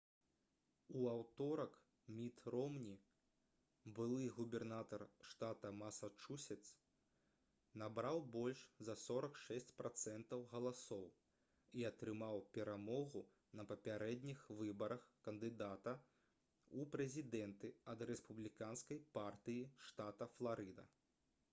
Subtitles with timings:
[0.99, 1.73] у аўторак
[2.19, 2.93] міт ромні
[3.99, 6.71] былы губернатар штата масачусетс
[7.83, 11.05] набраў больш за 46 працэнтаў галасоў
[11.83, 13.23] і атрымаў перамогу
[13.61, 20.91] на папярэдніх выбарах кандыдата ў прэзідэнты ад рэспубліканскай партыі штата фларыда